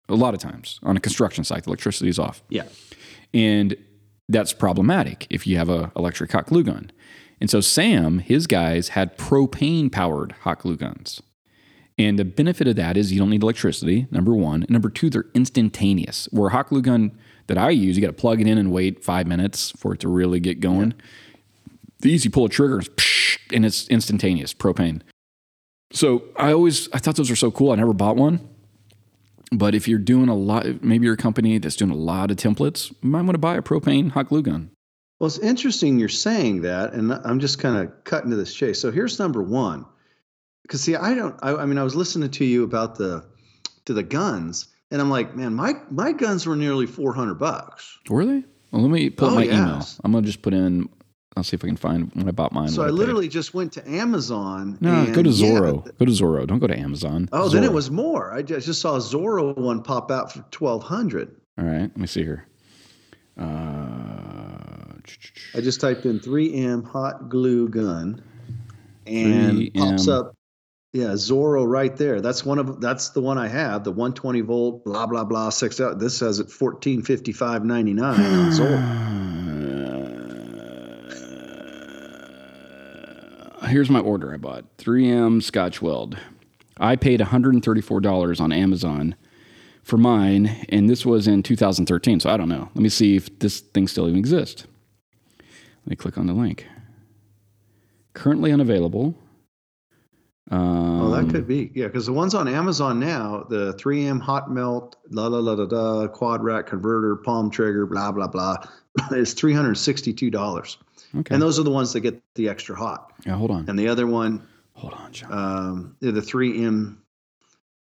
[0.09, 2.41] A lot of times on a construction site, the electricity is off.
[2.49, 2.63] Yeah.
[3.33, 3.75] And
[4.29, 6.91] that's problematic if you have a electric hot glue gun.
[7.39, 11.21] And so Sam, his guys had propane powered hot glue guns.
[11.99, 14.63] And the benefit of that is you don't need electricity, number one.
[14.63, 16.27] And number two, they're instantaneous.
[16.31, 17.17] Where a hot glue gun
[17.47, 19.99] that I use, you got to plug it in and wait five minutes for it
[20.01, 20.93] to really get going.
[21.99, 22.81] These, you pull a trigger
[23.51, 25.01] and it's instantaneous, propane.
[25.91, 27.71] So I always, I thought those were so cool.
[27.71, 28.47] I never bought one.
[29.51, 32.37] But if you're doing a lot, maybe you're a company that's doing a lot of
[32.37, 34.71] templates, you might want to buy a propane hot glue gun.
[35.19, 38.79] Well, it's interesting you're saying that, and I'm just kind of cutting to this chase.
[38.79, 39.85] So here's number one,
[40.63, 41.35] because see, I don't.
[41.41, 43.25] I, I mean, I was listening to you about the
[43.85, 47.97] to the guns, and I'm like, man, my my guns were nearly 400 bucks.
[48.09, 48.43] Were they?
[48.71, 49.63] Well, let me put Oh, my yeah.
[49.63, 49.87] email.
[50.03, 50.89] I'm gonna just put in.
[51.37, 52.69] I'll see if I can find when I bought mine.
[52.69, 54.77] So I literally just went to Amazon.
[54.81, 55.85] no and go to yeah, Zoro.
[55.99, 56.47] go to Zoro.
[56.47, 57.29] Don't go to Amazon.
[57.31, 58.33] Oh, then it was more.
[58.33, 61.35] I just, just saw a Zoro one pop out for twelve hundred.
[61.59, 61.81] All right.
[61.81, 62.47] Let me see here.
[63.39, 63.43] Uh,
[65.53, 68.23] I just typed in 3M hot glue gun,
[69.05, 69.75] and 3M.
[69.75, 70.35] pops up.
[70.91, 72.19] Yeah, Zoro right there.
[72.19, 73.83] That's one of that's the one I have.
[73.83, 75.49] The 120 volt, blah blah blah.
[75.49, 75.99] Six out.
[75.99, 79.27] This says at 1455.99 on Zoro.
[83.67, 86.17] Here's my order I bought 3M Scotch Weld.
[86.77, 89.15] I paid $134 on Amazon
[89.83, 92.69] for mine, and this was in 2013, so I don't know.
[92.75, 94.65] Let me see if this thing still even exists.
[95.39, 96.65] Let me click on the link.
[98.13, 99.15] Currently unavailable.
[100.49, 104.51] Um, Oh, that could be yeah, because the ones on Amazon now, the 3M hot
[104.51, 108.57] melt, la la la la da, quad rack converter, palm trigger, blah blah blah,
[109.11, 110.77] is 362 dollars.
[111.15, 111.33] Okay.
[111.33, 113.11] And those are the ones that get the extra hot.
[113.25, 113.69] yeah, hold on.
[113.69, 115.31] And the other one, Hold on, John.
[115.33, 116.97] um, the 3M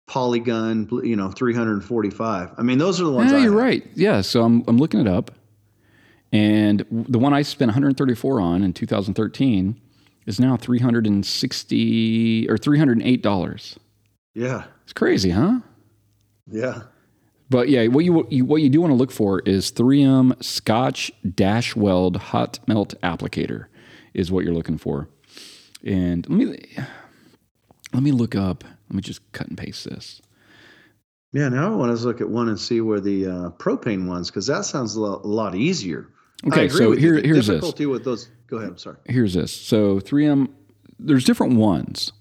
[0.09, 2.51] Polygun, you know, 345.
[2.59, 3.31] I mean, those are the ones.
[3.31, 3.61] Yeah, I you're have.
[3.61, 3.87] right.
[3.95, 5.31] Yeah, so I'm I'm looking it up,
[6.33, 9.81] and the one I spent 134 on in 2013
[10.27, 13.79] is now 360 or 308 dollars.
[14.35, 15.61] Yeah, It's crazy, huh?
[16.51, 16.83] yeah.
[17.53, 21.13] But yeah, what you, you what you do want to look for is 3M Scotch
[21.35, 23.67] Dash Weld Hot Melt Applicator
[24.15, 25.11] is what you're looking for.
[25.85, 26.59] And let me
[27.93, 28.65] let me look up.
[28.89, 30.23] Let me just cut and paste this.
[31.35, 34.31] Yeah, now I want to look at one and see where the uh, propane ones,
[34.31, 36.09] because that sounds a lot, a lot easier.
[36.47, 37.57] Okay, so here The here's this.
[37.57, 38.29] difficulty with those.
[38.47, 38.71] Go ahead.
[38.71, 38.97] I'm sorry.
[39.07, 39.53] here's this.
[39.55, 40.49] So 3M,
[40.99, 42.13] there's different ones.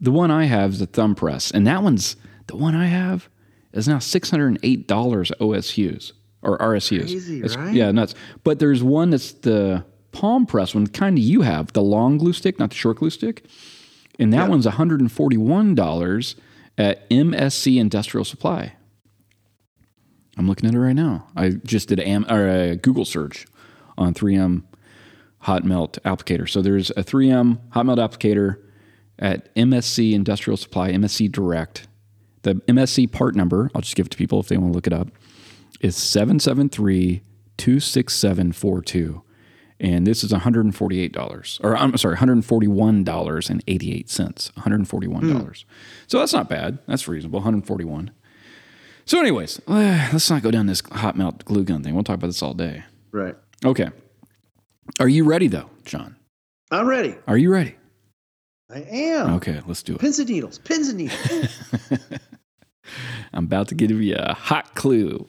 [0.00, 2.14] The one I have is a thumb press, and that one's
[2.46, 3.28] the one I have
[3.76, 6.12] is now six hundred and eight dollars OSUs
[6.42, 7.00] or RSUs.
[7.10, 7.74] Crazy, It's- right?
[7.74, 8.14] Yeah, nuts.
[8.44, 12.32] But there's one that's the palm press one, kind of you have the long glue
[12.32, 13.44] stick, not the short glue stick,
[14.18, 14.48] and that Yeah.
[14.48, 16.36] one's one hundred and forty one dollars
[16.78, 18.74] at MSC Industrial Supply.
[20.38, 21.26] I'm looking at it right now.
[21.34, 23.46] I just did a, or a Google search
[23.96, 24.64] on 3M
[25.40, 26.46] hot melt applicator.
[26.48, 28.56] So there's a 3M hot melt applicator
[29.18, 31.88] at MSC Industrial Supply, MSC Direct.
[32.46, 34.86] The MSC part number, I'll just give it to people if they want to look
[34.86, 35.08] it up,
[35.80, 37.22] is 773
[37.56, 39.22] 26742.
[39.80, 44.52] And this is $148, or I'm sorry, $141.88.
[44.52, 45.20] $141.
[45.20, 45.48] Hmm.
[46.06, 46.78] So that's not bad.
[46.86, 48.12] That's reasonable, 141
[49.06, 51.94] So, anyways, let's not go down this hot melt glue gun thing.
[51.94, 52.84] We'll talk about this all day.
[53.10, 53.34] Right.
[53.64, 53.88] Okay.
[55.00, 56.14] Are you ready, though, John?
[56.70, 57.16] I'm ready.
[57.26, 57.74] Are you ready?
[58.68, 59.34] I am.
[59.34, 60.00] Okay, let's do it.
[60.00, 60.58] Pins and needles.
[60.58, 61.58] Pins and needles.
[63.36, 65.28] I'm about to give you a hot clue.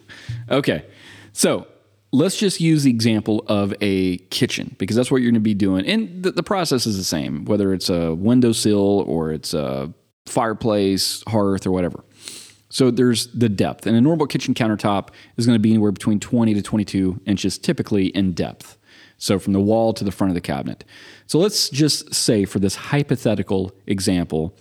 [0.50, 0.86] Okay,
[1.34, 1.68] so
[2.12, 5.54] let's just use the example of a kitchen because that's what you're going to be
[5.54, 5.86] doing.
[5.86, 9.94] And the, the process is the same, whether it's a windowsill or it's a
[10.26, 12.04] fireplace, hearth, or whatever.
[12.70, 13.88] So there's the depth.
[13.88, 17.58] And a normal kitchen countertop is going to be anywhere between 20 to 22 inches
[17.58, 18.78] typically in depth.
[19.18, 20.84] So from the wall to the front of the cabinet.
[21.26, 24.56] So let's just say for this hypothetical example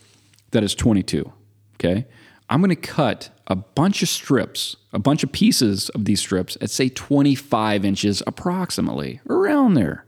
[0.53, 1.31] that is 22.
[1.75, 2.07] Okay.
[2.49, 6.57] I'm going to cut a bunch of strips, a bunch of pieces of these strips
[6.61, 10.05] at say 25 inches approximately, around there,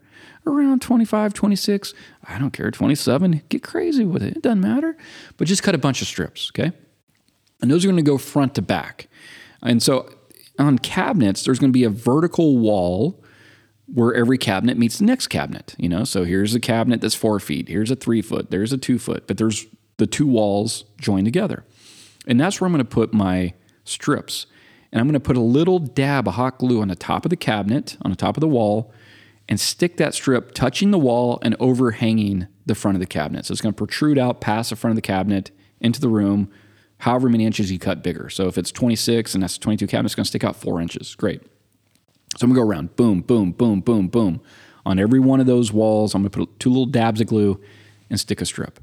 [0.46, 1.94] around 25, 26.
[2.24, 3.42] I don't care, 27.
[3.48, 4.37] Get crazy with it.
[4.37, 4.96] It doesn't matter.
[5.37, 6.51] But just cut a bunch of strips.
[6.53, 6.72] Okay.
[7.61, 9.09] And those are going to go front to back.
[9.62, 10.12] And so
[10.59, 13.22] on cabinets, there's going to be a vertical wall
[13.92, 15.74] where every cabinet meets the next cabinet.
[15.79, 18.79] You know, so here's a cabinet that's four feet, here's a three foot, there's a
[18.79, 21.64] two foot, but there's the two walls joined together.
[22.29, 24.47] And that's where I'm going to put my strips.
[24.93, 27.31] And I'm going to put a little dab of hot glue on the top of
[27.31, 28.93] the cabinet, on the top of the wall,
[29.49, 33.47] and stick that strip touching the wall and overhanging the front of the cabinet.
[33.47, 36.51] So it's going to protrude out past the front of the cabinet into the room,
[36.99, 38.31] however many inches you cut bigger.
[38.31, 41.14] So if it's 26 and that's 22 cabinet, it's going to stick out four inches.
[41.17, 41.43] Great.
[42.37, 44.41] So I'm gonna go around, boom, boom, boom, boom, boom.
[44.85, 47.61] On every one of those walls, I'm gonna put two little dabs of glue
[48.11, 48.81] and stick a strip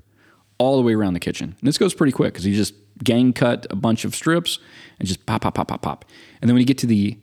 [0.57, 1.55] all the way around the kitchen.
[1.59, 4.59] And this goes pretty quick because you just gang cut a bunch of strips
[4.99, 6.05] and just pop, pop, pop, pop, pop.
[6.41, 7.17] And then when you get to the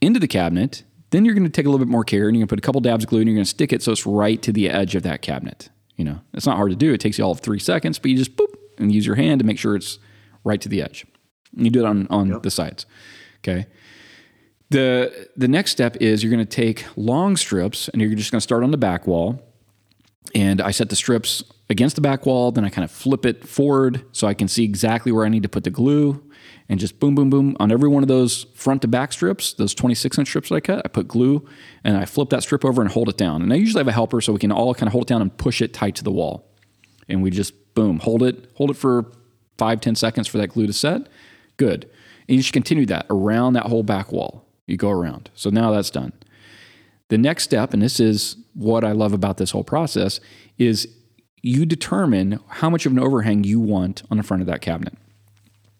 [0.00, 2.42] end of the cabinet, then you're gonna take a little bit more care and you're
[2.42, 4.40] gonna put a couple dabs of glue and you're gonna stick it so it's right
[4.42, 5.70] to the edge of that cabinet.
[5.96, 6.92] You know, it's not hard to do.
[6.92, 9.38] It takes you all of three seconds, but you just boop and use your hand
[9.40, 9.98] to make sure it's
[10.42, 11.06] right to the edge.
[11.56, 12.86] And you do it on, on the sides.
[13.38, 13.66] Okay.
[14.70, 18.38] The the next step is you're going to take long strips and you're just going
[18.38, 19.40] to start on the back wall.
[20.34, 23.46] And I set the strips against the back wall, then I kind of flip it
[23.46, 26.22] forward so I can see exactly where I need to put the glue.
[26.68, 29.74] and just boom, boom, boom on every one of those front to back strips, those
[29.74, 30.82] 26 inch strips that I cut.
[30.84, 31.46] I put glue
[31.82, 33.42] and I flip that strip over and hold it down.
[33.42, 35.22] And I usually have a helper so we can all kind of hold it down
[35.22, 36.50] and push it tight to the wall.
[37.08, 39.12] And we just boom, hold it, hold it for
[39.58, 41.08] five, 10 seconds for that glue to set.
[41.56, 41.84] Good.
[42.28, 44.46] And you just continue that around that whole back wall.
[44.66, 45.30] You go around.
[45.34, 46.12] So now that's done.
[47.08, 50.20] The next step, and this is what I love about this whole process,
[50.56, 50.88] is
[51.44, 54.96] you determine how much of an overhang you want on the front of that cabinet.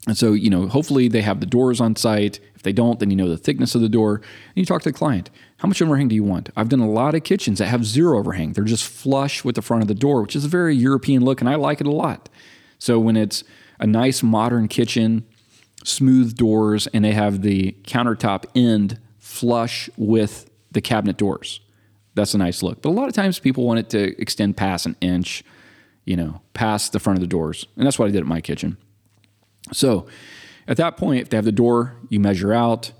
[0.06, 2.38] And so, you know, hopefully they have the doors on site.
[2.54, 4.16] If they don't, then you know the thickness of the door.
[4.16, 5.30] And you talk to the client.
[5.56, 6.50] How much overhang do you want?
[6.54, 8.52] I've done a lot of kitchens that have zero overhang.
[8.52, 11.40] They're just flush with the front of the door, which is a very European look,
[11.40, 12.28] and I like it a lot.
[12.78, 13.42] So when it's
[13.80, 15.24] a nice modern kitchen,
[15.82, 21.60] smooth doors, and they have the countertop end flush with the cabinet doors,
[22.14, 22.82] that's a nice look.
[22.82, 25.44] But a lot of times people want it to extend past an inch,
[26.04, 27.66] you know, past the front of the doors.
[27.76, 28.76] And that's what I did at my kitchen.
[29.72, 30.06] So
[30.68, 32.92] at that point, if they have the door, you measure out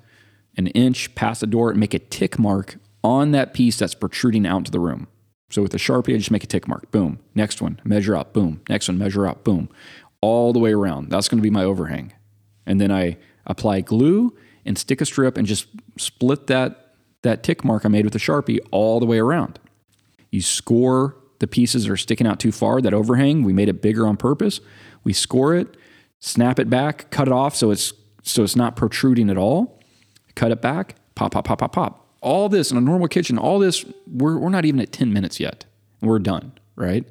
[0.57, 4.46] an inch past the door and make a tick mark on that piece that's protruding
[4.46, 5.09] out into the room.
[5.50, 6.90] So with a Sharpie, I just make a tick mark.
[6.90, 7.20] Boom.
[7.35, 8.33] Next one, measure up.
[8.33, 8.62] Boom.
[8.68, 9.44] Next one, measure up.
[9.44, 9.68] Boom.
[10.20, 11.11] All the way around.
[11.11, 12.12] That's going to be my overhang.
[12.66, 15.66] And then I apply glue and stick a strip and just
[15.98, 16.83] split that
[17.24, 19.58] that tick mark I made with a Sharpie all the way around.
[20.30, 23.82] You score the pieces that are sticking out too far, that overhang, we made it
[23.82, 24.60] bigger on purpose.
[25.02, 25.76] We score it,
[26.20, 29.78] snap it back, cut it off so it's so it's not protruding at all.
[30.34, 32.08] Cut it back, pop, pop, pop, pop, pop.
[32.22, 35.38] All this in a normal kitchen, all this, we're, we're not even at 10 minutes
[35.38, 35.66] yet.
[36.00, 37.04] We're done, right?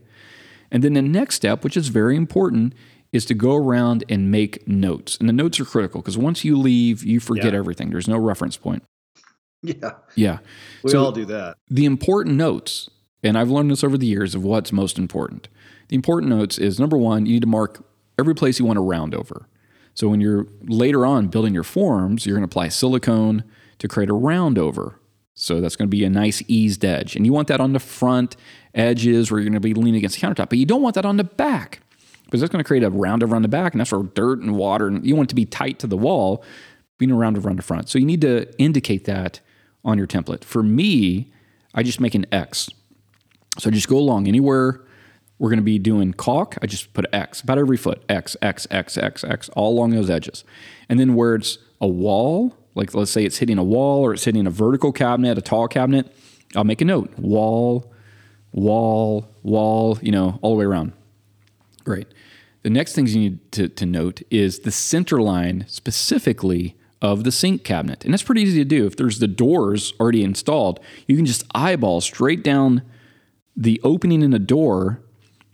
[0.71, 2.73] And then the next step, which is very important,
[3.11, 5.15] is to go around and make notes.
[5.19, 7.59] And the notes are critical because once you leave, you forget Yeah.
[7.59, 7.91] everything.
[7.91, 8.81] There's no reference point.
[9.81, 10.39] Yeah, Yeah.
[10.83, 11.55] we So- all do that.
[11.69, 12.89] the important notes,
[13.23, 15.47] and I've learned this over the years of what's most important.
[15.87, 17.85] The important notes is number one, you need to mark
[18.19, 19.47] every place you want to round over.
[19.93, 23.43] So when you're later on building your forms, you're going to apply silicone
[23.79, 24.99] to create a round over.
[25.35, 27.15] So that's going to be a nice eased edge.
[27.15, 28.35] And you want that on the front
[28.75, 31.05] edges where you're going to be leaning against the countertop, but you don't want that
[31.05, 31.79] on the back
[32.25, 34.39] because that's going to create a round over on the back, and that's where dirt
[34.39, 36.43] and water, and you want it to be tight to the wall,
[36.97, 37.89] being a round over on the front.
[37.89, 39.39] So you need to indicate that
[39.83, 40.43] on your template.
[40.43, 41.31] For me,
[41.73, 42.69] I just make an X.
[43.59, 44.83] So I just go along anywhere
[45.43, 46.55] we're going to be doing caulk.
[46.61, 50.09] I just put X about every foot, X, X, X, X, X, all along those
[50.09, 50.45] edges.
[50.87, 54.23] And then where it's a wall, like let's say it's hitting a wall or it's
[54.23, 56.15] hitting a vertical cabinet, a tall cabinet,
[56.55, 57.91] I'll make a note wall,
[58.53, 60.93] wall, wall, you know, all the way around.
[61.83, 62.07] Great.
[62.61, 67.31] The next things you need to, to note is the center line specifically of the
[67.31, 68.05] sink cabinet.
[68.05, 68.87] And that's pretty easy to do.
[68.87, 72.81] If there's the doors already installed, you can just eyeball straight down
[73.55, 75.03] the opening in the door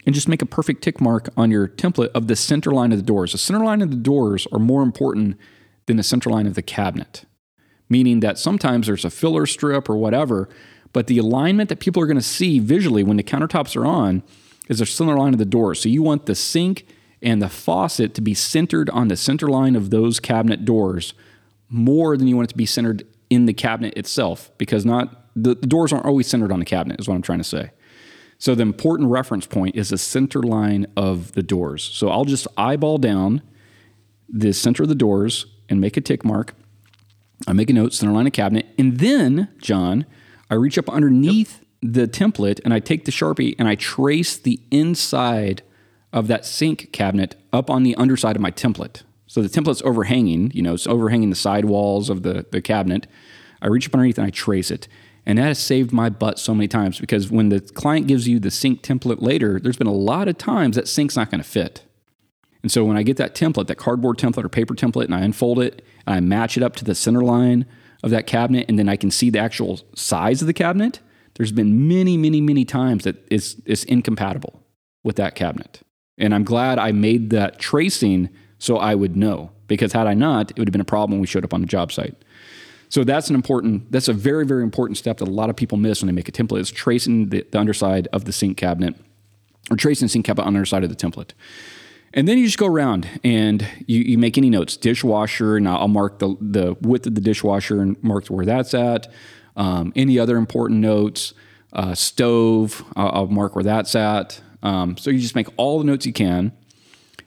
[0.06, 3.00] and just make a perfect tick mark on your template of the center line of
[3.00, 3.32] the doors.
[3.32, 5.38] The center line of the doors are more important
[5.88, 7.26] than the center line of the cabinet,
[7.90, 10.48] meaning that sometimes there's a filler strip or whatever,
[10.94, 14.22] but the alignment that people are going to see visually when the countertops are on
[14.70, 15.74] is the center line of the door.
[15.74, 16.86] So you want the sink
[17.24, 21.14] and the faucet to be centered on the center line of those cabinet doors
[21.70, 25.56] more than you want it to be centered in the cabinet itself because not the,
[25.56, 27.72] the doors aren't always centered on the cabinet is what I'm trying to say.
[28.38, 31.84] So the important reference point is the center line of the doors.
[31.84, 33.42] So I'll just eyeball down
[34.28, 36.56] the center of the doors and make a tick mark.
[37.48, 40.06] I make a note, center line of cabinet, and then, John,
[40.50, 44.62] I reach up underneath the template and I take the Sharpie and I trace the
[44.72, 45.62] inside
[46.12, 49.04] of that sink cabinet up on the underside of my template.
[49.30, 53.06] So the template's overhanging, you know, it's overhanging the side walls of the, the cabinet.
[53.62, 54.88] I reach up underneath and I trace it.
[55.24, 58.40] And that has saved my butt so many times because when the client gives you
[58.40, 61.48] the sink template later, there's been a lot of times that sink's not going to
[61.48, 61.84] fit.
[62.64, 65.22] And so when I get that template, that cardboard template or paper template, and I
[65.22, 67.68] unfold it I match it up to the center line
[68.04, 71.00] of that cabinet, and then I can see the actual size of the cabinet,
[71.36, 74.64] there's been many, many, many times that it's, it's incompatible
[75.04, 75.82] with that cabinet.
[76.18, 80.52] And I'm glad I made that tracing so I would know, because had I not,
[80.52, 82.16] it would have been a problem when we showed up on the job site.
[82.90, 85.78] So that's an important, that's a very, very important step that a lot of people
[85.78, 88.96] miss when they make a template is tracing the, the underside of the sink cabinet
[89.70, 91.32] or tracing the sink cabinet on the underside of the template.
[92.14, 94.76] And then you just go around and you, you make any notes.
[94.76, 99.12] Dishwasher, and I'll mark the, the width of the dishwasher and mark where that's at.
[99.56, 101.34] Um, any other important notes.
[101.72, 104.42] Uh, stove, I'll, I'll mark where that's at.
[104.64, 106.52] Um, so you just make all the notes you can.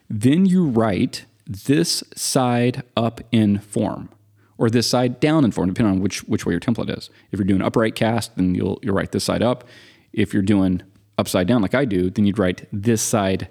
[0.09, 4.09] Then you write this side up in form
[4.57, 7.09] or this side down in form, depending on which, which way your template is.
[7.31, 9.67] If you're doing upright cast, then you'll, you'll write this side up.
[10.11, 10.83] If you're doing
[11.17, 13.49] upside down like I do, then you'd write this side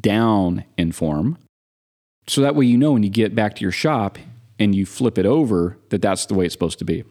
[0.00, 1.38] down in form.
[2.26, 4.18] So that way you know when you get back to your shop
[4.58, 7.04] and you flip it over that that's the way it's supposed to be.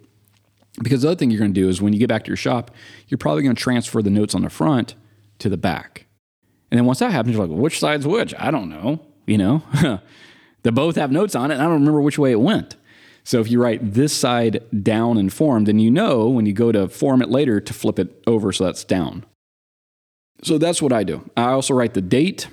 [0.82, 2.38] Because the other thing you're going to do is when you get back to your
[2.38, 2.72] shop,
[3.08, 4.96] you're probably going to transfer the notes on the front
[5.40, 6.06] to the back.
[6.72, 8.34] And then once that happens, you're like, which side's which?
[8.40, 9.00] I don't know.
[9.28, 9.64] You know,
[10.64, 12.76] they both have notes on it, and I don't remember which way it went.
[13.24, 16.72] So if you write this side down in form, then you know when you go
[16.72, 19.26] to form it later to flip it over so that's down.
[20.44, 21.30] So that's what I do.
[21.38, 22.48] I also write the date.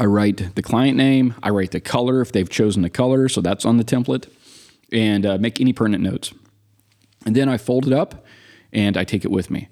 [0.00, 1.34] I write the client name.
[1.42, 4.26] I write the color if they've chosen the color, so that's on the template,
[4.90, 6.32] and uh, make any pertinent notes.
[7.26, 8.24] And then I fold it up
[8.72, 9.68] and I take it with me.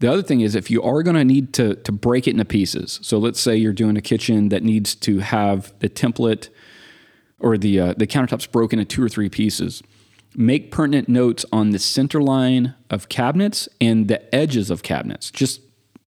[0.00, 2.44] The other thing is if you are going to need to to break it into
[2.44, 2.98] pieces.
[3.02, 6.48] So let's say you're doing a kitchen that needs to have the template
[7.38, 9.82] or the uh, the countertops broken into two or three pieces.
[10.36, 15.30] Make pertinent notes on the center line of cabinets and the edges of cabinets.
[15.30, 15.60] Just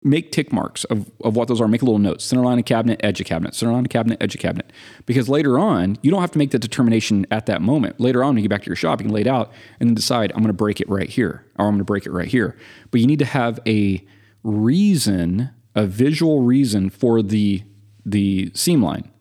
[0.03, 1.67] make tick marks of, of what those are.
[1.67, 2.21] Make a little note.
[2.21, 4.71] Center line of cabinet, edge of cabinet, center line of cabinet, edge of cabinet.
[5.05, 7.99] Because later on, you don't have to make the determination at that moment.
[7.99, 9.89] Later on, when you get back to your shop, you can lay it out and
[9.89, 12.11] then decide, I'm going to break it right here, or I'm going to break it
[12.11, 12.57] right here.
[12.89, 14.03] But you need to have a
[14.43, 17.63] reason, a visual reason for the
[18.03, 19.11] the seam line.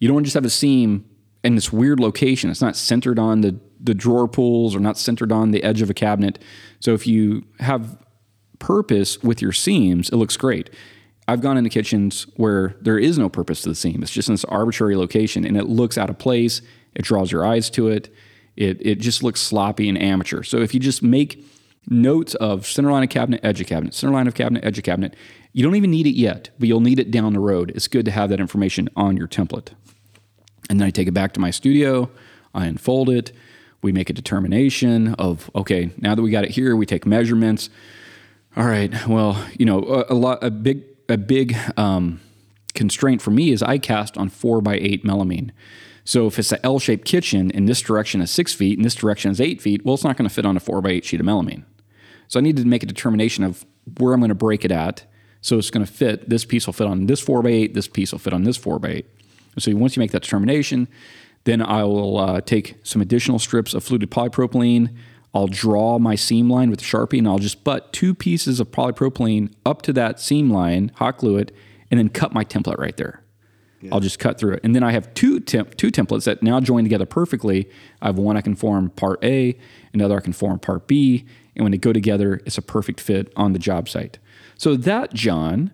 [0.00, 1.04] You don't just have a seam
[1.44, 2.50] in this weird location.
[2.50, 5.90] It's not centered on the the drawer pulls or not centered on the edge of
[5.90, 6.38] a cabinet.
[6.80, 7.98] So if you have
[8.64, 10.70] purpose with your seams, it looks great.
[11.28, 14.02] I've gone into kitchens where there is no purpose to the seam.
[14.02, 16.62] It's just in this arbitrary location and it looks out of place.
[16.94, 18.12] It draws your eyes to it.
[18.56, 20.42] It, it just looks sloppy and amateur.
[20.42, 21.44] So if you just make
[21.90, 24.84] notes of center line of cabinet, edge of cabinet, center line of cabinet, edge of
[24.84, 25.14] cabinet,
[25.52, 27.70] you don't even need it yet, but you'll need it down the road.
[27.74, 29.72] It's good to have that information on your template.
[30.70, 32.10] And then I take it back to my studio,
[32.54, 33.32] I unfold it,
[33.82, 37.68] we make a determination of, okay, now that we got it here, we take measurements
[38.56, 39.06] all right.
[39.06, 42.20] Well, you know, a, a lot, a big, a big um,
[42.74, 45.50] constraint for me is I cast on four by eight melamine.
[46.04, 49.30] So if it's an L-shaped kitchen and this direction is six feet and this direction
[49.30, 51.20] is eight feet, well, it's not going to fit on a four by eight sheet
[51.20, 51.64] of melamine.
[52.28, 53.64] So I need to make a determination of
[53.98, 55.04] where I'm going to break it at.
[55.40, 56.28] So it's going to fit.
[56.28, 57.74] This piece will fit on this four by eight.
[57.74, 59.06] This piece will fit on this four by eight.
[59.58, 60.88] So once you make that determination,
[61.44, 64.94] then I will uh, take some additional strips of fluted polypropylene
[65.34, 68.70] I'll draw my seam line with a Sharpie and I'll just butt two pieces of
[68.70, 71.52] polypropylene up to that seam line, hot glue it,
[71.90, 73.24] and then cut my template right there.
[73.80, 73.90] Yeah.
[73.92, 74.60] I'll just cut through it.
[74.62, 77.68] And then I have two temp- two templates that now join together perfectly.
[78.00, 79.58] I have one I can form part A,
[79.92, 81.26] another I can form part B,
[81.56, 84.18] and when they go together, it's a perfect fit on the job site.
[84.56, 85.72] So that, John,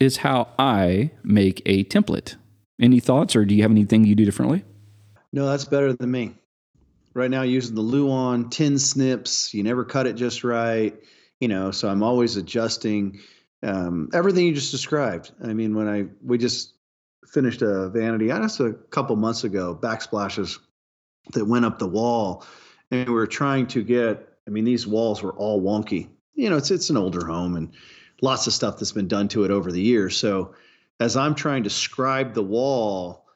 [0.00, 2.36] is how I make a template.
[2.80, 4.64] Any thoughts or do you have anything you do differently?
[5.32, 6.34] No, that's better than me
[7.14, 9.52] right now using the Luan tin snips.
[9.54, 10.94] You never cut it just right,
[11.40, 11.70] you know.
[11.70, 13.20] So I'm always adjusting
[13.62, 15.32] um, everything you just described.
[15.42, 16.74] I mean, when I we just
[17.26, 20.58] finished a vanity, I just a couple months ago, backsplashes
[21.32, 22.44] that went up the wall,
[22.90, 24.24] and we were trying to get.
[24.46, 26.08] I mean, these walls were all wonky.
[26.34, 27.72] You know, it's it's an older home and
[28.22, 30.16] lots of stuff that's been done to it over the years.
[30.16, 30.54] So
[31.00, 33.27] as I'm trying to scribe the wall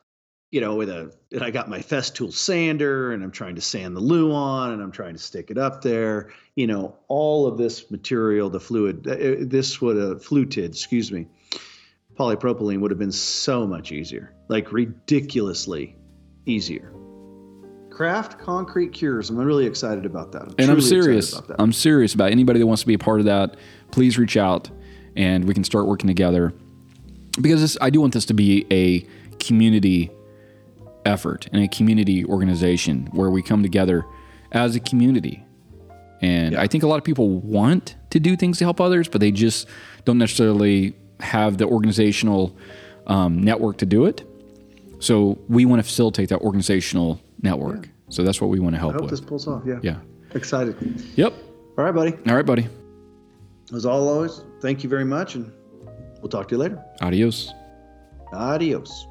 [0.53, 3.97] you know, with a, and I got my Festool sander and I'm trying to sand
[3.97, 6.31] the Luan and I'm trying to stick it up there.
[6.57, 11.27] You know, all of this material, the fluid, uh, this would have fluted, excuse me,
[12.19, 15.97] polypropylene would have been so much easier, like ridiculously
[16.45, 16.93] easier.
[17.89, 19.31] Craft concrete cures.
[19.31, 20.43] I'm really excited about that.
[20.43, 21.41] I'm and I'm serious.
[21.59, 23.57] I'm serious about anybody that wants to be a part of that.
[23.91, 24.71] Please reach out
[25.17, 26.53] and we can start working together
[27.41, 29.07] because this, I do want this to be a
[29.43, 30.11] community
[31.05, 34.05] effort and a community organization where we come together
[34.53, 35.45] as a community.
[36.21, 36.63] And yeah.
[36.63, 39.31] I think a lot of people want to do things to help others, but they
[39.31, 39.69] just
[40.05, 42.57] don't necessarily have the organizational
[43.07, 44.25] um, network to do it.
[45.01, 47.87] So we want to facilitate that organizational network.
[47.87, 47.93] Yeah.
[48.11, 49.11] So that's what we want to help I hope with.
[49.11, 49.63] this pulls off.
[49.67, 49.81] Yeah.
[49.83, 49.97] Yeah.
[50.35, 50.77] Excited.
[51.17, 51.35] Yep.
[51.77, 52.13] All right, buddy.
[52.29, 52.69] All right, buddy.
[53.75, 55.51] As always, thank you very much, and
[56.21, 56.85] we'll talk to you later.
[57.01, 57.53] Adios.
[58.33, 59.07] Adios.